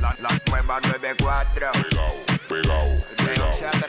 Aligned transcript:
La, 0.00 0.14
la, 0.20 0.40
nueva 0.48 0.80
94. 0.80 1.70
Pegao, 1.72 2.14
pegao, 2.48 2.88
De 3.16 3.40
11 3.42 3.66
a 3.66 3.70
3. 3.70 3.82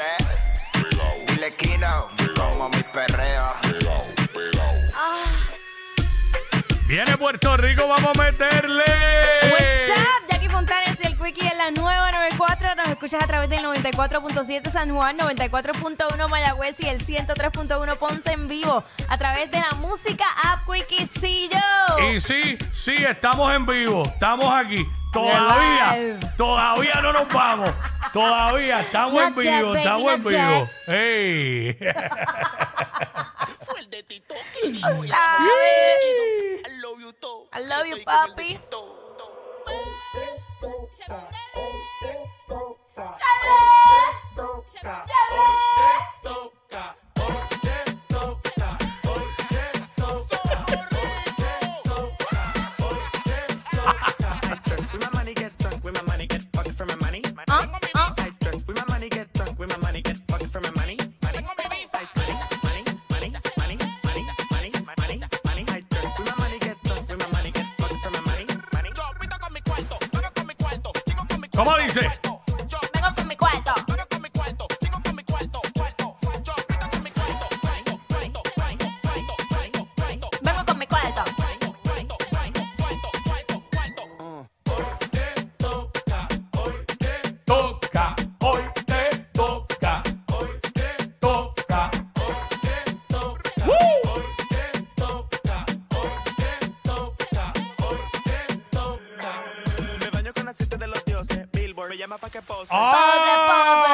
pegao, 0.73 1.13
Dile 1.27 1.53
Kino. 1.55 2.09
Como 2.35 2.69
mi 2.69 2.83
perreo. 2.83 3.53
pegao, 3.61 4.05
pegao. 4.33 4.73
Viene 6.87 7.17
Puerto 7.17 7.55
Rico, 7.57 7.87
vamos 7.87 8.17
a 8.17 8.23
meterle. 8.23 8.83
What's 9.51 9.99
up? 9.99 10.27
Jackie 10.31 10.49
Fontanes 10.49 10.97
y 11.03 11.05
el 11.07 11.15
Quickie 11.17 11.47
en 11.47 11.57
la 11.59 11.69
nueva 11.69 12.11
94. 12.11 12.73
Nos 12.75 12.87
escuchas 12.87 13.23
a 13.23 13.27
través 13.27 13.49
del 13.51 13.63
94.7 13.63 14.71
San 14.71 14.89
Juan, 14.89 15.19
94.1 15.19 16.27
Mayagüez 16.27 16.79
y 16.79 16.87
el 16.87 16.99
103.1 17.05 17.97
Ponce 17.97 18.31
en 18.31 18.47
vivo. 18.47 18.83
A 19.07 19.17
través 19.19 19.51
de 19.51 19.59
la 19.59 19.77
música 19.77 20.25
App 20.45 20.65
Quickiecillo. 20.65 21.59
Y 22.11 22.19
sí, 22.21 22.57
sí, 22.73 22.95
estamos 22.95 23.53
en 23.53 23.67
vivo, 23.67 24.01
estamos 24.05 24.51
aquí. 24.51 24.83
Todavía, 25.11 26.19
todavía 26.37 27.01
no 27.01 27.13
nos 27.13 27.27
vamos. 27.33 27.69
Todavía 28.13 28.81
estamos 28.81 29.21
en 29.21 29.35
Not 29.35 29.43
yet, 29.43 29.51
vivo, 29.57 29.67
baby, 29.69 29.79
estamos 29.79 30.13
en 30.13 30.23
not 30.23 30.31
vivo. 30.31 30.67
yet. 30.67 30.69
¡Ey! 30.87 31.77
¿Sabes? 33.65 35.07
I 37.51 37.59
love 37.61 37.85
you, 37.87 37.97
papi. 38.05 38.59
With 40.61 42.18
¿Cómo 71.59 71.75
dice? 71.77 72.28
Billboard 102.31 102.67
me 102.69 102.75
llama 102.75 103.47
pa' 103.47 103.65
que 103.65 103.81
pose. 103.81 103.89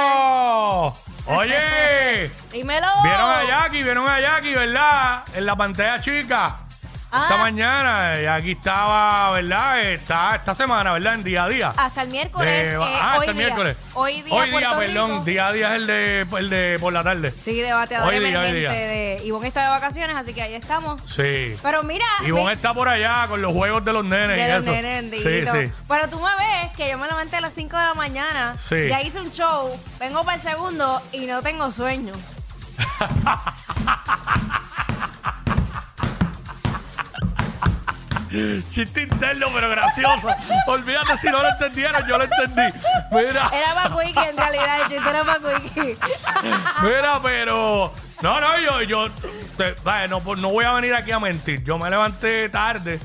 ¡Oh! 1.28 1.38
Oye, 1.38 2.32
Dímelo. 2.52 2.88
vieron 3.04 3.32
a 3.32 3.44
Jackie, 3.46 3.84
vieron 3.84 4.08
a 4.08 4.20
Jackie, 4.20 4.54
¿verdad? 4.54 5.24
En 5.34 5.46
la 5.46 5.56
pantalla 5.56 6.00
chica. 6.02 6.58
Esta 7.06 7.36
Ah. 7.36 7.38
mañana, 7.38 8.20
Jackie 8.22 8.52
estaba, 8.52 9.32
¿verdad? 9.32 9.82
Está 9.84 10.36
esta 10.36 10.54
semana, 10.54 10.92
¿verdad? 10.94 11.14
En 11.14 11.24
día 11.24 11.46
a 11.46 11.48
día. 11.48 11.74
Hasta 11.78 12.02
el 12.02 12.10
miércoles. 12.10 12.50
De- 12.50 12.74
eh, 12.74 12.78
ah, 12.78 12.82
hoy 12.90 12.96
hasta 13.20 13.32
el 13.32 13.38
día. 13.38 13.46
miércoles. 13.46 13.78
Hoy 13.94 14.22
día. 14.22 14.34
Hoy 14.34 14.50
día, 14.50 14.52
Puerto 14.52 14.80
perdón. 14.80 15.12
Rico. 15.12 15.24
Día 15.24 15.48
a 15.48 15.52
día 15.54 15.70
es 15.70 15.76
el 15.76 15.88
de, 15.88 16.22
el 16.40 16.50
de 16.50 16.78
por 16.82 16.92
la 16.92 17.04
tarde. 17.04 17.32
Sí, 17.32 17.62
debateador 17.62 18.10
Hoy 18.14 18.20
día, 18.20 18.28
hoy 18.28 18.34
emergente 18.36 18.60
día. 18.60 18.70
de 18.72 19.22
Ivonne 19.24 19.48
está 19.48 19.62
de 19.64 19.70
vacaciones, 19.70 20.18
así 20.18 20.34
que 20.34 20.42
ahí 20.42 20.56
estamos. 20.56 21.02
Sí. 21.10 21.56
Pero 21.64 21.84
mira, 21.84 22.06
Ivonne 22.26 22.52
está 22.52 22.74
por 22.74 22.90
allá 22.90 23.28
con 23.30 23.42
los 23.42 23.54
juegos 23.54 23.86
de 23.86 23.94
los 23.94 24.04
nenes 24.04 24.38
y 24.38 24.42
de 24.42 24.54
los 24.56 24.64
eso. 24.64 24.72
nenes, 24.74 25.12
sí, 25.18 25.24
bendito. 25.24 25.54
sí. 25.54 25.72
Pero 25.88 26.10
tú 26.10 26.20
me 26.20 26.32
ves 26.36 26.76
que 26.76 26.90
yo 26.90 26.98
me 26.98 27.08
levanté 27.08 27.38
a 27.38 27.42
las 27.42 27.54
5 27.54 27.78
de 27.78 27.84
la 27.84 27.94
mañana, 27.94 28.56
Sí. 28.60 28.90
ya 28.90 29.02
hice 29.02 29.22
un 29.22 29.32
show, 29.32 29.72
vengo 30.02 30.24
para 30.26 30.36
el 30.36 30.42
segundo 30.42 31.02
y 31.14 31.28
no 31.28 31.42
tengo 31.42 31.72
sueño. 31.72 32.12
Chiste 38.72 39.04
interno, 39.04 39.48
pero 39.54 39.70
gracioso. 39.70 40.28
Olvídate 40.68 41.18
si 41.20 41.28
no 41.28 41.42
lo 41.42 41.50
entendieron, 41.50 42.08
yo 42.08 42.18
lo 42.18 42.24
entendí. 42.26 42.78
Mira, 43.12 43.50
Era 43.54 43.74
para 43.76 43.96
Quickie, 44.06 44.30
en 44.30 44.38
realidad, 44.38 44.82
el 44.82 44.88
chiste 44.90 45.10
era 45.10 45.24
para 45.24 45.60
Quickie. 45.60 45.98
mira, 46.82 47.20
pero. 47.24 47.94
No, 48.22 48.40
no, 48.40 48.60
yo, 48.60 48.82
yo. 48.84 49.10
te- 49.58 49.76
vaya, 49.84 50.08
no, 50.08 50.22
no 50.36 50.50
voy 50.50 50.66
a 50.66 50.72
venir 50.72 50.94
aquí 50.94 51.12
a 51.12 51.20
mentir. 51.20 51.64
Yo 51.64 51.78
me 51.78 51.90
levanté 51.90 52.50
tarde 52.50 53.00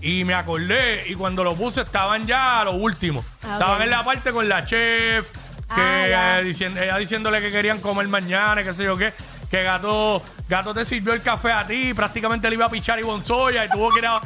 y 0.00 0.24
me 0.24 0.34
acordé. 0.34 1.02
Y 1.08 1.14
cuando 1.14 1.44
lo 1.44 1.54
puse, 1.54 1.82
estaban 1.82 2.26
ya 2.26 2.60
a 2.60 2.64
lo 2.64 2.72
último. 2.72 3.24
Ah, 3.44 3.52
Estaban 3.54 3.76
ok. 3.76 3.82
en 3.82 3.90
la 3.90 4.04
parte 4.04 4.32
con 4.32 4.48
la 4.48 4.64
chef. 4.64 5.30
Que 5.74 5.80
Ah, 5.82 6.08
ya. 6.08 6.40
eh, 6.40 6.54
ella 6.82 6.96
diciéndole 6.96 7.42
que 7.42 7.50
querían 7.50 7.78
comer 7.80 8.08
mañana, 8.08 8.64
qué 8.64 8.72
sé 8.72 8.84
yo 8.84 8.96
qué. 8.96 9.12
Que 9.50 9.62
gato, 9.62 10.22
gato 10.46 10.74
te 10.74 10.84
sirvió 10.84 11.14
el 11.14 11.22
café 11.22 11.52
a 11.52 11.66
ti, 11.66 11.94
prácticamente 11.94 12.50
le 12.50 12.56
iba 12.56 12.66
a 12.66 12.68
pichar 12.68 12.98
y 12.98 13.02
bonzoya 13.02 13.64
y 13.64 13.70
tuvo 13.70 13.90
que 13.90 14.00
ir 14.00 14.06
a. 14.06 14.20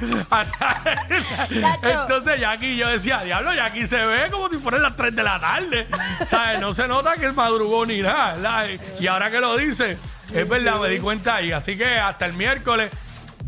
Entonces 1.81 2.45
aquí 2.45 2.77
yo 2.77 2.89
decía, 2.89 3.21
diablo, 3.21 3.55
ya 3.55 3.67
aquí 3.67 3.87
se 3.87 3.99
ve 3.99 4.29
como 4.31 4.49
si 4.49 4.57
fueran 4.57 4.83
las 4.83 4.97
3 4.97 5.15
de 5.15 5.23
la 5.23 5.39
tarde. 5.39 5.87
¿Sabes? 6.29 6.61
No 6.61 6.75
se 6.75 6.89
nota 6.89 7.15
que 7.15 7.27
es 7.27 7.35
madrugón 7.35 7.89
ni 7.89 8.01
nada. 8.01 8.35
¿verdad? 8.35 8.67
Y 8.99 9.07
ahora 9.07 9.31
que 9.31 9.41
lo 9.41 9.57
dice, 9.57 9.97
es 10.35 10.49
verdad, 10.49 10.81
me 10.81 10.89
di 10.89 10.99
cuenta 10.99 11.37
ahí. 11.37 11.53
Así 11.53 11.77
que 11.77 11.99
hasta 11.99 12.27
el 12.27 12.33
miércoles. 12.33 12.91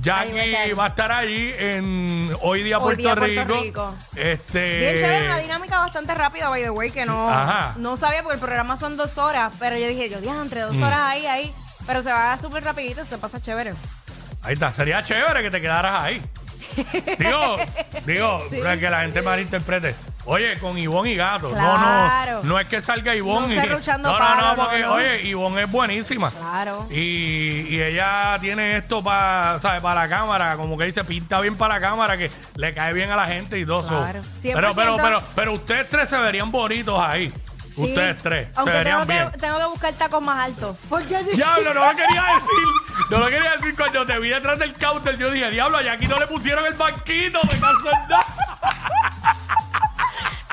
Jackie 0.01 0.73
va 0.75 0.85
a 0.85 0.89
estar 0.89 1.11
allí 1.13 1.55
en 1.59 2.31
Hoy 2.43 2.63
Día 2.63 2.79
Hoy 2.79 2.97
Puerto, 2.97 3.03
Día 3.03 3.15
Puerto 3.15 3.45
Rico. 3.45 3.63
Rico. 3.63 3.95
Este, 4.17 4.79
Bien 4.79 4.99
chévere, 4.99 5.27
una 5.27 5.39
dinámica 5.39 5.79
bastante 5.79 6.13
rápida, 6.15 6.51
by 6.51 6.63
the 6.63 6.69
way, 6.71 6.91
que 6.91 7.07
no, 7.07 7.31
Ajá. 7.31 7.73
no 7.79 7.97
sabía 7.97 8.23
porque 8.23 8.35
el 8.35 8.41
programa 8.41 8.77
son 8.77 8.99
dos 8.99 9.17
horas, 9.17 9.53
pero 9.59 9.79
yo 9.79 9.87
dije, 9.89 10.11
yo 10.11 10.21
dije, 10.21 10.35
entre 10.43 10.61
dos 10.63 10.77
horas 10.77 11.01
ahí, 11.05 11.25
ahí, 11.27 11.55
pero 11.87 12.03
se 12.03 12.11
va 12.13 12.37
súper 12.39 12.65
rapidito, 12.65 13.05
se 13.05 13.19
pasa 13.19 13.41
chévere. 13.41 13.75
Ahí 14.43 14.55
está. 14.55 14.73
Sería 14.73 15.03
chévere 15.03 15.43
que 15.43 15.51
te 15.51 15.61
quedaras 15.61 16.03
ahí. 16.03 16.23
Digo, 17.19 17.57
digo, 18.07 18.41
Sí. 18.51 18.57
para 18.59 18.79
que 18.79 18.91
la 18.91 19.01
gente 19.03 19.23
malinterprete. 19.23 19.95
Oye, 20.27 20.59
con 20.59 20.79
Ivonne 20.79 21.13
y 21.13 21.17
Gato. 21.17 21.51
Claro. 21.51 22.37
No, 22.37 22.43
no, 22.43 22.49
no 22.49 22.59
es 22.61 22.67
que 22.67 22.81
salga 22.81 23.15
Ivonne 23.15 23.49
No 23.49 23.53
y. 23.53 23.57
serruchando 23.57 24.09
no, 24.09 24.15
no, 24.15 24.19
palo, 24.19 24.41
no, 24.41 24.57
no, 24.57 24.63
porque, 24.63 24.81
no. 24.81 24.93
oye, 24.95 25.23
Ivonne 25.25 25.63
es 25.65 25.71
buenísima. 25.71 26.31
Claro. 26.31 26.87
Y, 26.91 27.67
y 27.69 27.83
ella 27.83 28.39
tiene 28.41 28.79
esto 28.79 29.05
para, 29.05 29.59
¿sabes? 29.61 29.83
Para 29.83 30.03
la 30.03 30.09
cámara, 30.09 30.57
como 30.57 30.79
que 30.79 30.85
dice, 30.87 31.05
pinta 31.05 31.41
bien 31.43 31.57
para 31.57 31.75
la 31.75 31.81
cámara, 31.83 32.17
que 32.17 32.31
le 32.57 32.73
cae 32.75 32.95
bien 32.95 33.11
a 33.11 33.17
la 33.17 33.29
gente 33.29 33.59
y 33.59 33.67
todo 33.67 33.81
eso. 33.81 33.99
Claro. 33.99 34.23
Pero, 34.43 34.71
pero, 34.75 34.97
100%. 34.97 35.03
pero, 35.03 35.23
pero 35.35 35.53
ustedes 35.53 35.89
tres 35.91 36.09
se 36.09 36.17
verían 36.17 36.51
bonitos 36.51 36.99
ahí. 36.99 37.31
Sí. 37.75 37.83
Ustedes 37.83 38.17
tres. 38.23 38.49
Aunque 38.55 38.73
se 38.73 38.85
tengo 38.85 38.99
verían 38.99 39.07
bien. 39.07 39.31
que, 39.33 39.39
tengo 39.39 39.59
que 39.59 39.65
buscar 39.65 39.95
tacos 39.95 40.23
más 40.23 40.39
altos. 40.39 40.77
Porque 40.89 41.23
Diablo, 41.25 41.75
no 41.75 41.85
lo 41.87 41.91
quería 41.91 42.25
decir. 42.35 42.85
No 43.11 43.19
lo 43.19 43.27
quería 43.27 43.51
decir 43.53 43.75
cuando 43.77 44.07
te 44.07 44.19
vi 44.19 44.29
detrás 44.29 44.59
del 44.59 44.75
counter. 44.75 45.19
Yo 45.19 45.31
dije, 45.31 45.51
diablo, 45.51 45.79
allá 45.79 45.93
aquí 45.93 46.07
no 46.07 46.19
le 46.19 46.27
pusieron 46.27 46.65
el 46.67 46.75
banquito 46.75 47.41
de 47.43 47.59
casualidad. 47.59 48.27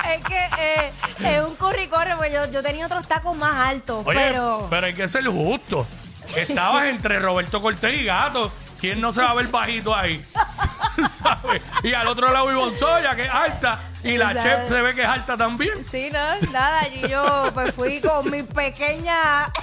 es 0.14 0.24
que 0.24 0.48
eh, 0.58 0.92
es 1.20 1.42
un 1.42 1.54
corre 1.56 1.84
y 1.84 1.88
corre, 1.88 2.16
pues 2.16 2.32
yo, 2.32 2.50
yo 2.50 2.62
tenía 2.62 2.86
otros 2.86 3.06
tacos 3.06 3.36
más 3.36 3.68
altos, 3.68 4.04
Oye, 4.04 4.18
pero... 4.18 4.66
pero 4.68 4.86
hay 4.86 4.94
que 4.94 5.06
ser 5.06 5.24
justo. 5.26 5.86
Estabas 6.34 6.86
entre 6.86 7.18
Roberto 7.18 7.60
Cortés 7.60 8.00
y 8.00 8.04
Gato. 8.04 8.50
¿Quién 8.80 9.00
no 9.00 9.12
se 9.12 9.22
va 9.22 9.30
a 9.30 9.34
ver 9.34 9.46
bajito 9.46 9.94
ahí? 9.94 10.24
¿Sabes? 11.10 11.62
Y 11.84 11.94
al 11.94 12.08
otro 12.08 12.32
lado 12.32 12.50
Ivonne 12.50 12.76
Soya, 12.76 13.14
que 13.14 13.26
es 13.26 13.30
alta. 13.30 13.80
Y 14.04 14.16
la 14.16 14.32
chef 14.34 14.68
se 14.68 14.82
ve 14.82 14.94
que 14.94 15.02
es 15.02 15.08
alta 15.08 15.36
también. 15.36 15.84
Sí, 15.84 16.08
no, 16.12 16.36
nada, 16.50 16.80
allí 16.80 17.02
yo 17.08 17.50
pues 17.54 17.74
fui 17.74 18.00
con 18.00 18.30
mi 18.30 18.42
pequeña... 18.42 19.50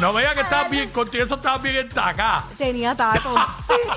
No 0.00 0.12
veía 0.12 0.34
que 0.34 0.40
estabas 0.40 0.68
bien, 0.70 0.90
contigo 0.90 1.24
eso 1.24 1.36
estabas 1.36 1.62
bien 1.62 1.76
entacada. 1.76 2.44
Tenía 2.58 2.94
tacos. 2.94 3.40
tenía 3.66 3.96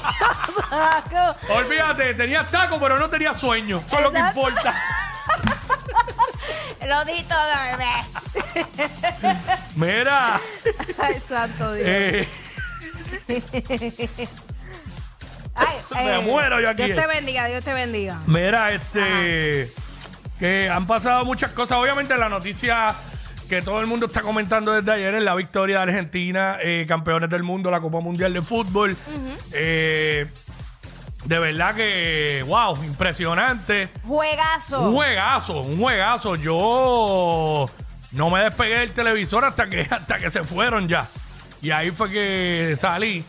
tacos. 0.69 1.35
Olvídate, 1.49 2.13
tenías 2.13 2.49
taco, 2.51 2.77
pero 2.79 2.99
no 2.99 3.09
tenías 3.09 3.37
sueño. 3.39 3.81
Eso 3.85 3.97
es 3.97 4.03
lo 4.03 4.11
que 4.11 4.19
importa. 4.19 4.73
Lo 6.85 7.03
di 7.03 7.21
todo, 7.23 7.39
bebé. 7.71 8.05
Mira. 9.75 10.39
Ay, 10.97 11.19
santo 11.19 11.73
Dios. 11.73 11.87
eh, 11.87 12.27
me 16.03 16.19
muero 16.19 16.61
yo 16.61 16.69
aquí. 16.69 16.83
Dios 16.83 16.99
te 16.99 17.07
bendiga, 17.07 17.45
Dios 17.47 17.63
te 17.63 17.73
bendiga. 17.73 18.19
Mira, 18.27 18.71
este. 18.71 19.71
Que 20.39 20.69
han 20.69 20.85
pasado 20.85 21.25
muchas 21.25 21.51
cosas. 21.51 21.79
Obviamente, 21.79 22.15
la 22.15 22.29
noticia 22.29 22.95
que 23.49 23.61
todo 23.61 23.79
el 23.79 23.87
mundo 23.87 24.05
está 24.05 24.21
comentando 24.21 24.71
desde 24.73 24.91
ayer 24.91 25.15
es 25.15 25.23
la 25.23 25.33
victoria 25.33 25.77
de 25.77 25.83
Argentina, 25.83 26.57
eh, 26.61 26.85
campeones 26.87 27.29
del 27.29 27.43
mundo, 27.43 27.71
la 27.71 27.79
Copa 27.79 27.99
Mundial 28.01 28.33
de 28.33 28.41
Fútbol. 28.41 28.95
Eh, 29.51 30.27
de 31.25 31.39
verdad 31.39 31.75
que, 31.75 32.43
wow, 32.47 32.83
impresionante. 32.83 33.89
Juegazo. 34.05 34.81
Un 34.81 34.93
juegazo, 34.93 35.61
un 35.61 35.77
juegazo. 35.77 36.35
Yo 36.35 37.69
no 38.11 38.29
me 38.29 38.41
despegué 38.41 38.79
del 38.79 38.91
televisor 38.91 39.45
hasta 39.45 39.69
que, 39.69 39.81
hasta 39.89 40.19
que 40.19 40.29
se 40.29 40.43
fueron 40.43 40.87
ya. 40.87 41.07
Y 41.61 41.71
ahí 41.71 41.91
fue 41.91 42.11
que 42.11 42.75
salí. 42.77 43.23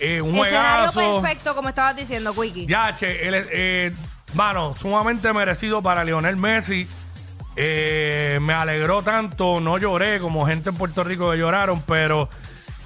Eh, 0.00 0.20
un 0.20 0.36
Escenario 0.36 0.90
juegazo. 0.92 1.22
perfecto, 1.22 1.54
como 1.54 1.68
estabas 1.68 1.96
diciendo, 1.96 2.34
Quickie. 2.34 2.66
Ya, 2.66 2.94
che, 2.94 3.26
él, 3.26 3.46
eh, 3.50 3.92
mano, 4.34 4.74
sumamente 4.76 5.32
merecido 5.32 5.82
para 5.82 6.04
Lionel 6.04 6.36
Messi. 6.36 6.86
Eh, 7.56 8.38
me 8.42 8.52
alegró 8.52 9.02
tanto, 9.02 9.60
no 9.60 9.78
lloré 9.78 10.18
como 10.18 10.44
gente 10.46 10.70
en 10.70 10.76
Puerto 10.76 11.04
Rico 11.04 11.30
que 11.30 11.38
lloraron, 11.38 11.82
pero 11.82 12.28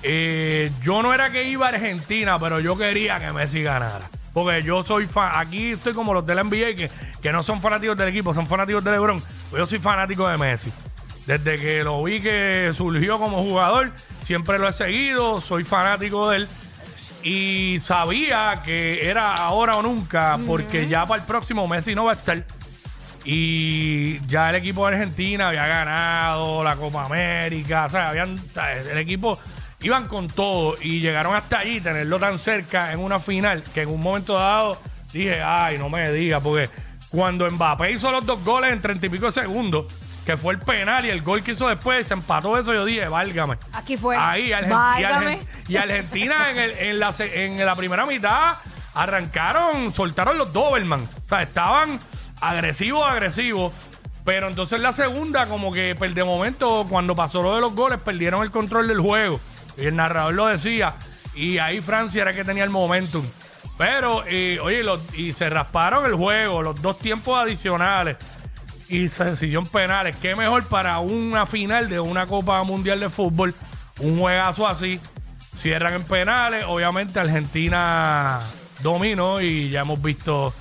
eh, 0.03 0.71
yo 0.83 1.03
no 1.03 1.15
era 1.15 1.31
que 1.31 1.49
iba 1.49 1.67
a 1.67 1.71
Argentina, 1.71 2.39
pero 2.39 2.61
yo 2.61 2.77
quería 2.77 3.19
que 3.19 3.33
Messi 3.33 3.63
ganara. 3.63 4.05
Porque 4.35 4.63
yo 4.63 4.85
soy 4.85 5.07
fan, 5.07 5.33
aquí 5.35 5.73
estoy 5.73 5.95
como 5.95 6.13
los 6.13 6.27
de 6.27 6.35
la 6.35 6.45
NBA 6.45 6.75
que, 6.77 6.91
que 7.23 7.33
no 7.33 7.43
son 7.43 7.63
fanáticos 7.63 7.97
del 7.97 8.09
equipo, 8.09 8.35
son 8.35 8.47
fanáticos 8.47 8.85
de 8.85 8.91
LeBron. 8.91 9.21
Pues 9.51 9.61
yo 9.61 9.67
soy 9.67 9.79
fanático 9.79 10.29
de 10.29 10.37
Messi. 10.37 10.71
Desde 11.27 11.59
que 11.59 11.83
lo 11.83 12.03
vi 12.03 12.21
que 12.21 12.71
surgió 12.75 13.19
como 13.19 13.43
jugador, 13.43 13.91
siempre 14.23 14.59
lo 14.59 14.69
he 14.69 14.73
seguido, 14.73 15.41
soy 15.41 15.65
fanático 15.65 16.31
de 16.31 16.37
él 16.39 16.49
y 17.23 17.79
sabía 17.81 18.63
que 18.65 19.09
era 19.09 19.35
ahora 19.35 19.77
o 19.77 19.83
nunca, 19.83 20.39
porque 20.47 20.89
ya 20.89 21.07
para 21.07 21.21
el 21.21 21.27
próximo 21.27 21.67
Messi 21.67 21.95
no 21.95 22.05
va 22.05 22.13
a 22.13 22.15
estar. 22.15 22.45
Y 23.25 24.21
ya 24.27 24.51
el 24.51 24.57
equipo 24.57 24.87
de 24.87 24.95
Argentina 24.95 25.49
había 25.49 25.67
ganado 25.67 26.63
la 26.65 26.77
Copa 26.77 27.05
América, 27.05 27.87
o 27.87 27.89
sea, 27.91 28.11
habían, 28.11 28.37
el 28.91 28.99
equipo 28.99 29.39
iban 29.83 30.09
con 30.09 30.29
todo 30.29 30.77
y 30.81 31.01
llegaron 31.01 31.35
hasta 31.35 31.59
allí, 31.59 31.81
tenerlo 31.81 32.19
tan 32.19 32.39
cerca 32.39 32.93
en 32.93 33.01
una 33.01 33.19
final, 33.19 33.63
que 33.75 33.83
en 33.83 33.91
un 33.91 34.01
momento 34.01 34.35
dado 34.35 34.79
dije, 35.13 35.43
ay, 35.43 35.79
no 35.79 35.89
me 35.89 36.11
digas, 36.13 36.41
porque 36.43 36.71
cuando 37.11 37.51
Mbappé 37.51 37.93
hizo 37.93 38.11
los 38.11 38.25
dos 38.25 38.43
goles 38.45 38.73
en 38.73 38.81
treinta 38.81 39.07
y 39.07 39.09
pico 39.09 39.27
de 39.27 39.33
segundos, 39.33 39.87
que 40.29 40.37
fue 40.37 40.53
el 40.53 40.61
penal 40.61 41.07
y 41.07 41.09
el 41.09 41.23
gol 41.23 41.43
que 41.43 41.53
hizo 41.53 41.69
después, 41.69 42.07
se 42.07 42.13
empató 42.13 42.59
eso, 42.59 42.75
yo 42.75 42.85
dije, 42.85 43.09
válgame. 43.09 43.57
Aquí 43.73 43.97
fue. 43.97 44.15
Ahí, 44.15 44.51
Argen- 44.51 44.67
y, 44.67 44.71
Válgame. 45.03 45.27
Argen- 45.39 45.47
y 45.69 45.77
Argentina 45.79 46.51
en, 46.51 46.59
el- 46.59 46.71
en 46.73 46.99
la, 47.01 47.13
se- 47.13 47.47
en 47.47 47.65
la 47.65 47.75
primera 47.75 48.05
mitad 48.05 48.53
arrancaron, 48.93 49.95
soltaron 49.95 50.37
los 50.37 50.53
Doberman. 50.53 51.01
O 51.25 51.29
sea, 51.31 51.41
estaban 51.41 51.99
agresivos, 52.43 53.09
agresivos. 53.09 53.73
Pero 54.23 54.49
entonces 54.49 54.77
en 54.77 54.83
la 54.83 54.93
segunda, 54.93 55.47
como 55.47 55.73
que 55.73 55.97
per- 55.99 56.13
de 56.13 56.25
momento, 56.25 56.87
cuando 56.91 57.17
pasó 57.17 57.43
lo 57.43 57.55
de 57.55 57.63
los 57.63 57.75
goles, 57.75 57.99
perdieron 57.99 58.43
el 58.43 58.51
control 58.51 58.87
del 58.89 59.01
juego. 59.01 59.41
Y 59.79 59.87
el 59.87 59.97
narrador 59.97 60.35
lo 60.35 60.47
decía. 60.49 60.93
Y 61.35 61.57
ahí 61.57 61.81
Francia 61.81 62.21
era 62.21 62.35
que 62.35 62.45
tenía 62.45 62.65
el 62.65 62.71
momentum. 62.71 63.25
Pero, 63.79 64.25
eh, 64.27 64.59
oye, 64.61 64.85
los- 64.85 65.01
y 65.15 65.33
se 65.33 65.49
rasparon 65.49 66.05
el 66.05 66.17
juego, 66.17 66.61
los 66.63 66.83
dos 66.83 66.99
tiempos 66.99 67.39
adicionales 67.41 68.19
y 68.89 69.09
se 69.09 69.25
decidió 69.25 69.61
en 69.61 69.67
penales. 69.67 70.17
Qué 70.17 70.35
mejor 70.37 70.65
para 70.67 70.99
una 70.99 71.47
final 71.47 71.89
de 71.89 72.01
una 72.01 72.27
Copa 72.27 72.63
Mundial 72.63 73.01
de 73.01 73.09
Fútbol, 73.09 73.55
un 74.01 74.19
juegazo 74.19 74.67
así. 74.67 75.01
Cierran 75.57 75.95
en 75.95 76.05
penales, 76.05 76.65
obviamente 76.69 77.19
Argentina 77.19 78.41
dominó 78.81 79.41
y 79.41 79.71
ya 79.71 79.81
hemos 79.81 80.01
visto 80.01 80.55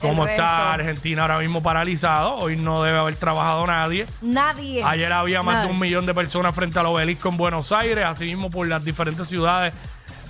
cómo 0.00 0.26
está 0.26 0.72
Argentina 0.72 1.22
ahora 1.22 1.38
mismo 1.38 1.62
paralizado. 1.62 2.34
Hoy 2.34 2.56
no 2.56 2.82
debe 2.82 2.98
haber 2.98 3.14
trabajado 3.14 3.66
nadie. 3.66 4.06
Nadie. 4.20 4.82
Ayer 4.82 5.12
había 5.12 5.42
más 5.42 5.62
de 5.62 5.72
un 5.72 5.78
millón 5.78 6.06
de 6.06 6.14
personas 6.14 6.54
frente 6.54 6.78
al 6.78 6.86
obelisco 6.86 7.28
en 7.28 7.36
Buenos 7.36 7.70
Aires, 7.70 8.04
así 8.04 8.24
mismo 8.24 8.50
por 8.50 8.66
las 8.66 8.84
diferentes 8.84 9.28
ciudades 9.28 9.72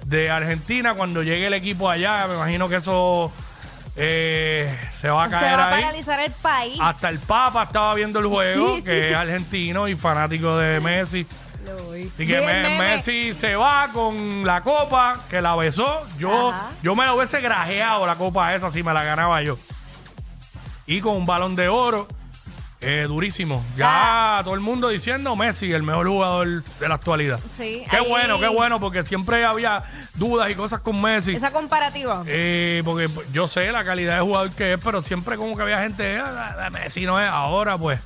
de 0.05 0.31
Argentina. 0.31 0.95
Cuando 0.95 1.23
llegue 1.23 1.47
el 1.47 1.55
equipo 1.55 1.89
allá, 1.89 2.27
me 2.29 2.35
imagino 2.35 2.69
que 2.69 2.77
eso 2.77 3.33
eh, 3.97 4.75
se 4.95 5.11
va 5.11 5.25
a 5.25 5.29
Se 5.29 5.33
caer 5.33 5.59
va 5.59 5.65
a 5.65 5.75
ahí. 5.75 5.83
paralizar 5.83 6.21
el 6.21 6.33
país. 6.33 6.79
Hasta 6.81 7.09
el 7.11 7.19
Papa 7.21 7.65
estaba 7.65 7.95
viendo 7.95 8.19
el 8.21 8.27
juego, 8.27 8.77
Sí, 8.77 8.83
que 8.83 8.91
sí, 8.91 8.97
es 8.99 9.09
sí. 9.09 9.15
argentino 9.15 9.89
y 9.89 9.95
fanático 9.97 10.57
de 10.59 10.81
Messi. 10.81 11.27
Así 11.63 12.11
que 12.17 12.25
Vi 12.25 12.33
el 12.35 12.45
Me- 12.47 12.63
meme. 12.63 12.79
Messi 12.79 13.35
se 13.35 13.55
va 13.55 13.91
con 13.93 14.45
la 14.45 14.63
copa, 14.63 15.13
que 15.31 15.41
la 15.41 15.55
besó. 15.57 16.03
Yo, 16.19 16.51
Ajá. 16.51 16.71
yo 16.83 16.95
me 16.97 17.05
lo 17.07 17.15
hubiese 17.17 17.41
grajeado 17.41 18.07
la 18.07 18.17
copa 18.17 18.55
esa 18.55 18.71
si 18.71 18.83
me 18.83 18.93
la 18.93 19.05
ganaba 19.05 19.43
yo. 19.43 19.59
Y 20.87 21.01
con 21.01 21.17
un 21.17 21.27
balón 21.27 21.55
de 21.55 21.69
oro, 21.69 22.09
eh, 22.83 23.05
durísimo. 23.09 23.65
Ya 23.77 24.41
todo 24.45 24.55
el 24.55 24.61
mundo 24.61 24.89
diciendo 24.89 25.35
Messi, 25.37 25.73
el 25.73 25.83
mejor 25.83 26.09
jugador 26.09 26.63
de 26.65 26.89
la 26.89 26.95
actualidad. 26.97 27.41
Sí, 27.51 27.85
Qué 27.91 27.97
ahí- 27.97 28.09
bueno, 28.09 28.39
qué 28.41 28.49
bueno, 28.49 28.81
porque 28.81 29.03
siempre 29.05 29.45
había 29.45 29.85
dudas 30.15 30.51
y 30.51 30.55
cosas 30.55 30.81
con 30.81 31.01
Messi. 31.01 31.35
Esa 31.35 31.53
comparativa. 31.53 32.25
Eh, 32.27 32.83
porque 32.85 33.09
yo 33.33 33.49
sé 33.49 33.71
la 33.73 33.85
calidad 33.85 34.17
de 34.17 34.21
jugador 34.23 34.51
que 34.51 34.75
es, 34.75 34.81
pero 34.83 35.01
siempre 35.03 35.37
como 35.37 35.57
que 35.57 35.63
había 35.63 35.79
gente, 35.79 36.21
"Ah, 36.25 36.69
Messi 36.73 37.07
no 37.07 37.21
es 37.21 37.29
ahora, 37.29 37.79
pues. 37.79 38.01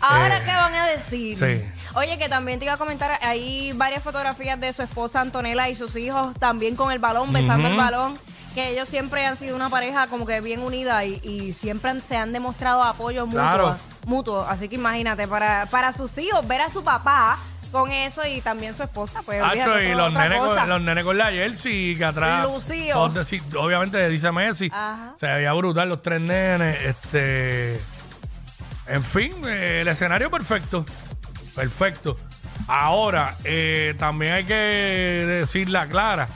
Ahora, 0.00 0.38
eh, 0.38 0.42
¿qué 0.44 0.50
van 0.52 0.74
a 0.74 0.86
decir? 0.88 1.38
sí. 1.38 1.64
Oye, 1.96 2.18
que 2.18 2.28
también 2.28 2.58
te 2.58 2.64
iba 2.64 2.74
a 2.74 2.76
comentar, 2.76 3.18
hay 3.22 3.72
varias 3.72 4.02
fotografías 4.02 4.58
de 4.58 4.72
su 4.72 4.82
esposa 4.82 5.20
Antonella 5.20 5.68
y 5.68 5.76
sus 5.76 5.94
hijos 5.96 6.34
también 6.40 6.74
con 6.74 6.90
el 6.90 6.98
balón, 6.98 7.32
besando 7.32 7.68
el 7.68 7.76
balón. 7.76 8.18
Que 8.54 8.70
ellos 8.70 8.88
siempre 8.88 9.26
han 9.26 9.36
sido 9.36 9.56
una 9.56 9.68
pareja 9.68 10.06
como 10.06 10.26
que 10.26 10.40
bien 10.40 10.60
unida 10.62 11.04
y, 11.04 11.20
y 11.24 11.52
siempre 11.54 11.90
han- 11.90 12.02
se 12.02 12.16
han 12.16 12.32
demostrado 12.32 12.82
apoyo 12.84 13.26
mutuo. 13.26 13.40
Claro. 13.40 13.76
mutuo. 14.06 14.46
Así 14.48 14.68
que 14.68 14.76
imagínate, 14.76 15.26
para, 15.26 15.66
para 15.66 15.92
sus 15.92 16.16
hijos, 16.18 16.46
ver 16.46 16.60
a 16.60 16.68
su 16.68 16.84
papá 16.84 17.36
con 17.72 17.90
eso 17.90 18.24
y 18.24 18.40
también 18.40 18.72
su 18.72 18.84
esposa, 18.84 19.22
pues 19.24 19.42
Hacho, 19.42 19.56
y 19.56 19.60
otra- 19.60 19.94
los 19.96 20.08
otra 20.10 20.22
nenes, 20.28 20.38
cosa. 20.38 20.60
con, 20.60 20.68
los 20.68 20.80
nenes 20.82 21.04
con 21.04 21.18
la 21.18 21.26
jersey 21.32 21.96
que 21.96 22.04
atrás. 22.04 22.42
Todos 22.44 22.70
deci- 22.70 23.42
obviamente 23.56 24.08
dice 24.08 24.30
Messi. 24.30 24.70
Ajá. 24.72 25.14
Se 25.18 25.26
veía 25.26 25.52
brutal 25.54 25.88
los 25.88 26.00
tres 26.00 26.20
nenes. 26.20 26.80
Este. 26.82 27.80
En 28.86 29.02
fin, 29.02 29.32
eh, 29.46 29.80
el 29.80 29.88
escenario 29.88 30.30
perfecto. 30.30 30.84
Perfecto. 31.56 32.16
Ahora, 32.68 33.34
eh, 33.44 33.94
también 33.98 34.32
hay 34.34 34.44
que 34.44 34.54
decirla 34.54 35.86
clara. 35.86 36.28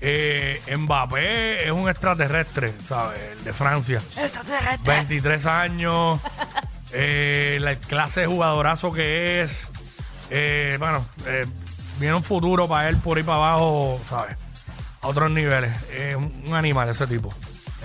Eh, 0.00 0.60
Mbappé 0.76 1.64
es 1.66 1.70
un 1.72 1.88
extraterrestre, 1.88 2.72
¿sabes? 2.84 3.18
El 3.32 3.44
de 3.44 3.52
Francia. 3.52 4.00
23 4.84 5.46
años, 5.46 6.20
eh, 6.92 7.58
la 7.60 7.76
clase 7.76 8.20
de 8.20 8.26
jugadorazo 8.26 8.92
que 8.92 9.42
es. 9.42 9.68
Eh, 10.30 10.76
bueno, 10.78 11.04
eh, 11.26 11.46
viene 11.98 12.14
un 12.14 12.22
futuro 12.22 12.68
para 12.68 12.88
él 12.88 12.96
por 12.98 13.16
ahí 13.16 13.22
para 13.24 13.36
abajo, 13.38 14.00
¿sabes? 14.08 14.36
A 15.00 15.08
otros 15.08 15.30
niveles. 15.30 15.72
Es 15.92 16.16
un 16.16 16.32
un 16.46 16.54
animal 16.54 16.88
ese 16.88 17.06
tipo. 17.06 17.32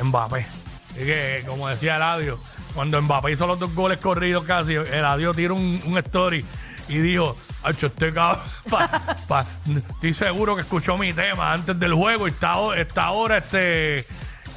Mbappé. 0.01 0.45
Así 0.91 0.99
que, 1.05 1.43
como 1.47 1.67
decía 1.67 1.95
Eladio, 1.95 2.39
cuando 2.75 3.01
Mbappé 3.01 3.31
hizo 3.31 3.47
los 3.47 3.57
dos 3.59 3.73
goles 3.73 3.97
corridos 3.97 4.43
casi, 4.43 4.75
Eladio 4.75 5.33
tiró 5.33 5.55
un, 5.55 5.81
un 5.85 5.97
story 5.97 6.45
y 6.87 6.97
dijo, 6.99 7.35
Este 7.69 8.13
cabrón, 8.13 8.41
pa- 8.69 9.17
pa- 9.27 9.45
estoy 9.67 10.13
seguro 10.13 10.55
que 10.55 10.61
escuchó 10.61 10.97
mi 10.97 11.13
tema 11.13 11.53
antes 11.53 11.79
del 11.79 11.93
juego 11.93 12.27
y 12.27 12.31
está, 12.31 12.57
o- 12.57 12.73
está 12.73 13.05
ahora 13.05 13.37
este... 13.37 14.05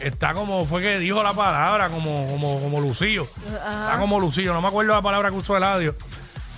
Está 0.00 0.34
como 0.34 0.66
fue 0.66 0.82
que 0.82 0.98
dijo 0.98 1.22
la 1.22 1.32
palabra, 1.32 1.88
como, 1.88 2.26
como, 2.28 2.60
como 2.60 2.80
Lucillo. 2.82 3.22
Está 3.22 3.96
como 3.98 4.20
Lucillo, 4.20 4.52
no 4.52 4.60
me 4.60 4.68
acuerdo 4.68 4.92
la 4.92 5.00
palabra 5.00 5.30
que 5.30 5.36
usó 5.36 5.56
Eladio. 5.56 5.94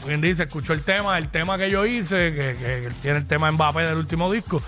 Quien 0.05 0.21
dice, 0.21 0.43
escuchó 0.45 0.73
el 0.73 0.83
tema, 0.83 1.17
el 1.19 1.28
tema 1.28 1.57
que 1.57 1.71
yo 1.71 1.87
hice, 1.87 2.33
que, 2.35 2.57
que- 2.57 2.88
que 2.88 2.95
tiene 3.00 3.19
el 3.19 3.26
tema 3.28 3.49
Mbappé 3.52 3.83
del 3.83 3.99
último 3.99 4.33
disco. 4.33 4.61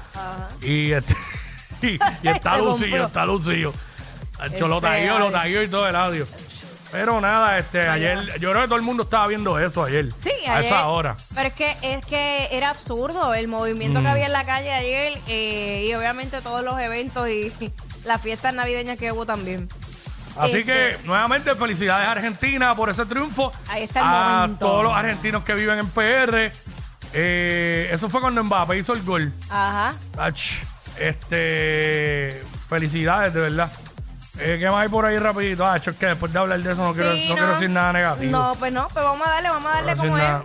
Y, 0.62 0.92
este, 0.92 1.16
y, 1.82 1.98
y 2.22 2.28
está 2.28 2.56
Se 2.56 2.62
Lucillo, 2.62 3.06
está 3.06 3.24
Lucillo. 3.26 3.72
Lo 4.38 4.44
Este, 4.46 4.80
taguió, 4.80 5.18
lo 5.18 5.26
ay. 5.26 5.32
taguió 5.32 5.62
y 5.64 5.68
todo 5.68 5.88
el 5.88 5.96
audio. 5.96 6.26
Pero 6.92 7.20
nada, 7.20 7.58
este, 7.58 7.88
ayer, 7.88 8.38
yo 8.40 8.50
creo 8.50 8.62
que 8.62 8.68
todo 8.68 8.76
el 8.78 8.82
mundo 8.82 9.04
estaba 9.04 9.26
viendo 9.28 9.58
eso 9.60 9.84
ayer. 9.84 10.08
Sí, 10.18 10.30
A 10.48 10.56
ayer. 10.56 10.72
esa 10.72 10.86
hora. 10.88 11.16
Pero 11.34 11.48
es 11.48 11.54
que 11.54 11.76
es 11.82 12.04
que 12.04 12.48
era 12.50 12.70
absurdo 12.70 13.32
el 13.34 13.46
movimiento 13.48 14.00
Mm. 14.00 14.02
que 14.02 14.08
había 14.08 14.26
en 14.26 14.32
la 14.32 14.44
calle 14.44 14.72
ayer 14.72 15.12
eh, 15.28 15.86
y 15.88 15.94
obviamente 15.94 16.40
todos 16.40 16.64
los 16.64 16.80
eventos 16.80 17.28
y 17.28 17.52
las 18.04 18.20
fiestas 18.20 18.54
navideñas 18.54 18.98
que 18.98 19.12
hubo 19.12 19.24
también. 19.24 19.68
Así 20.36 20.58
Este, 20.58 20.64
que, 20.72 20.96
nuevamente, 21.04 21.54
felicidades 21.54 22.06
a 22.08 22.12
Argentina 22.12 22.74
por 22.74 22.88
ese 22.90 23.04
triunfo. 23.06 23.50
Ahí 23.68 23.82
está 23.82 24.00
el 24.00 24.06
a 24.06 24.40
momento. 24.42 24.66
todos 24.66 24.84
los 24.84 24.92
argentinos 24.94 25.44
que 25.44 25.54
viven 25.54 25.78
en 25.78 25.88
PR. 25.90 26.52
Eh, 27.12 27.90
eso 27.92 28.08
fue 28.08 28.20
cuando 28.20 28.42
Mbappé 28.44 28.78
hizo 28.78 28.92
el 28.94 29.02
gol. 29.02 29.32
Ajá. 29.50 29.92
Ach, 30.16 30.40
este, 30.98 32.42
felicidades, 32.68 33.34
de 33.34 33.40
verdad. 33.40 33.70
Eh, 34.42 34.56
¿Qué 34.58 34.66
más 34.70 34.76
hay 34.82 34.88
por 34.88 35.04
ahí 35.04 35.18
rapidito? 35.18 35.66
Ah, 35.66 35.76
es 35.76 35.82
que 35.96 36.06
después 36.06 36.32
de 36.32 36.38
hablar 36.38 36.60
de 36.60 36.72
eso 36.72 36.82
no, 36.82 36.94
quiero, 36.94 37.10
no 37.14 37.34
quiero 37.34 37.48
decir 37.52 37.68
nada 37.70 37.92
negativo. 37.92 38.32
No, 38.32 38.54
pues 38.58 38.72
no, 38.72 38.88
pues 38.88 39.04
vamos 39.04 39.26
a 39.26 39.30
darle, 39.32 39.48
vamos 39.50 39.70
a 39.70 39.74
darle 39.76 39.96
como 39.96 40.16
es. 40.18 40.22
mira 40.22 40.42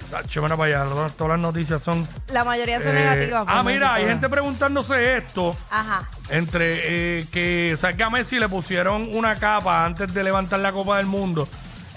para 0.57 0.63
allá, 0.65 0.83
todas- 0.89 1.13
todas 1.13 1.29
las 1.31 1.39
noticias 1.39 1.81
son... 1.81 2.07
La 2.27 2.43
mayoría 2.43 2.79
son 2.81 2.89
eh, 2.97 2.99
negativas. 3.05 3.45
ah, 3.47 3.57
como 3.57 3.69
mira, 3.69 3.93
hay 3.93 4.05
gente 4.05 4.27
preguntándose 4.29 5.17
esto. 5.17 5.55
Ajá. 5.69 6.09
Entre 6.29 7.19
eh, 7.19 7.25
que, 7.31 7.71
o 7.73 7.77
sea, 7.77 7.95
que 7.95 8.03
a 8.03 8.09
Messi 8.09 8.37
le 8.39 8.49
pusieron 8.49 9.07
una 9.15 9.35
capa 9.35 9.85
antes 9.85 10.13
de 10.13 10.23
levantar 10.23 10.59
la 10.59 10.71
Copa 10.71 10.97
del 10.97 11.05
Mundo. 11.05 11.47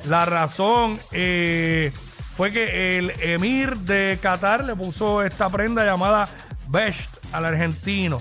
La 0.06 0.24
razón 0.24 0.98
eh, 1.12 1.92
fue 2.36 2.52
que 2.52 2.98
el 2.98 3.10
emir 3.20 3.76
de 3.78 4.18
Qatar 4.22 4.62
le 4.64 4.76
puso 4.76 5.22
esta 5.22 5.48
prenda 5.50 5.84
llamada 5.84 6.28
Best 6.68 7.10
al 7.32 7.44
argentino. 7.44 8.20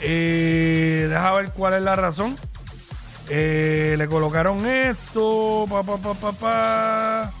Eh, 0.00 1.06
deja 1.08 1.32
ver 1.32 1.50
cuál 1.50 1.74
es 1.74 1.82
la 1.82 1.96
razón. 1.96 2.38
Eh, 3.32 3.94
le 3.96 4.08
colocaron 4.08 4.66
esto, 4.66 5.64
pa, 5.70 5.84
pa, 5.84 5.96
pa, 5.98 6.14
pa, 6.14 6.32
pa. 6.32 7.32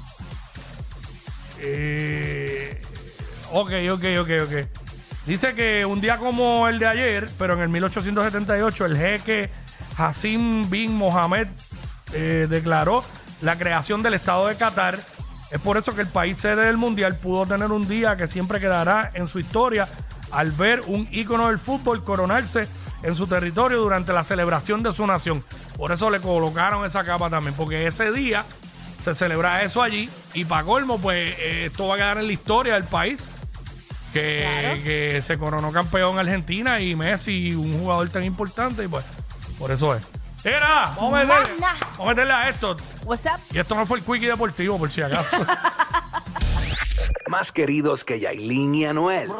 Eh, 1.58 2.80
ok, 3.50 3.72
ok, 3.90 4.04
ok, 4.20 4.30
ok. 4.44 4.80
Dice 5.26 5.52
que 5.54 5.84
un 5.84 6.00
día 6.00 6.18
como 6.18 6.68
el 6.68 6.78
de 6.78 6.86
ayer, 6.86 7.28
pero 7.38 7.54
en 7.54 7.60
el 7.60 7.68
1878, 7.70 8.86
el 8.86 8.96
jeque 8.96 9.50
Hassim 9.96 10.70
bin 10.70 10.94
Mohamed 10.94 11.48
eh, 12.12 12.46
declaró 12.48 13.02
la 13.40 13.58
creación 13.58 14.00
del 14.00 14.14
Estado 14.14 14.46
de 14.46 14.54
Qatar. 14.54 14.96
Es 15.50 15.60
por 15.60 15.76
eso 15.76 15.96
que 15.96 16.02
el 16.02 16.08
país 16.08 16.38
sede 16.38 16.66
del 16.66 16.76
Mundial 16.76 17.16
pudo 17.16 17.46
tener 17.46 17.72
un 17.72 17.88
día 17.88 18.16
que 18.16 18.28
siempre 18.28 18.60
quedará 18.60 19.10
en 19.14 19.26
su 19.26 19.40
historia 19.40 19.88
al 20.30 20.52
ver 20.52 20.82
un 20.86 21.08
ícono 21.10 21.48
del 21.48 21.58
fútbol 21.58 22.04
coronarse 22.04 22.68
en 23.02 23.14
su 23.16 23.26
territorio 23.26 23.80
durante 23.80 24.12
la 24.12 24.22
celebración 24.22 24.84
de 24.84 24.92
su 24.92 25.04
nación. 25.04 25.42
Por 25.80 25.92
eso 25.92 26.10
le 26.10 26.20
colocaron 26.20 26.84
esa 26.84 27.04
capa 27.06 27.30
también, 27.30 27.54
porque 27.54 27.86
ese 27.86 28.12
día 28.12 28.44
se 29.02 29.14
celebra 29.14 29.62
eso 29.62 29.80
allí 29.82 30.10
y 30.34 30.44
para 30.44 30.62
colmo, 30.62 30.98
pues 31.00 31.34
eh, 31.38 31.64
esto 31.70 31.86
va 31.88 31.94
a 31.94 31.96
quedar 31.96 32.18
en 32.18 32.26
la 32.26 32.32
historia 32.34 32.74
del 32.74 32.84
país. 32.84 33.26
Que, 34.12 34.40
Claro. 34.42 34.82
que 34.84 35.22
se 35.26 35.38
coronó 35.38 35.72
campeón 35.72 36.18
Argentina 36.18 36.80
y 36.80 36.94
Messi, 36.96 37.54
un 37.54 37.80
jugador 37.80 38.10
tan 38.10 38.24
importante, 38.24 38.84
y 38.84 38.88
pues 38.88 39.06
por 39.58 39.70
eso 39.70 39.94
es. 39.94 40.02
Era, 40.44 40.92
vamos 40.96 41.14
a 41.14 41.24
meterle, 41.24 41.54
vamos 41.60 42.00
a 42.00 42.04
meterle 42.10 42.32
a 42.34 42.48
esto. 42.50 42.76
What's 43.04 43.24
up? 43.24 43.40
Y 43.50 43.58
esto 43.58 43.74
no 43.74 43.86
fue 43.86 44.00
el 44.00 44.04
quickie 44.04 44.26
deportivo, 44.26 44.76
por 44.78 44.92
si 44.92 45.00
acaso. 45.00 45.38
Más 47.28 47.52
queridos 47.52 48.04
que 48.04 48.20
Yailin 48.20 48.74
y 48.74 48.84
Anuel. 48.84 49.30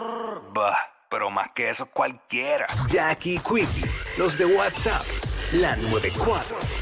Bah, 0.55 0.79
pero 1.11 1.29
más 1.31 1.49
que 1.55 1.69
eso 1.69 1.85
cualquiera. 1.87 2.67
Jackie 2.89 3.39
Quickie, 3.41 3.85
los 4.17 4.39
de 4.39 4.47
WhatsApp, 4.47 5.03
la 5.53 5.75
94. 5.77 6.80